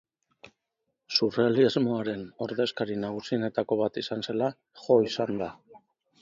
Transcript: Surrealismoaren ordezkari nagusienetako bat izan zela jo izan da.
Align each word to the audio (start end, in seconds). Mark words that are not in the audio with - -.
Surrealismoaren 1.17 2.23
ordezkari 2.45 2.97
nagusienetako 3.05 3.79
bat 3.83 4.01
izan 4.05 4.27
zela 4.31 4.49
jo 4.89 4.99
izan 5.11 5.37
da. 5.45 5.53